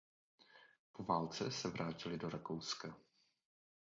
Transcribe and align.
Po 0.91 1.03
válce 1.03 1.51
se 1.51 1.69
vrátily 1.69 2.17
do 2.17 2.29
Rakouska. 2.29 2.95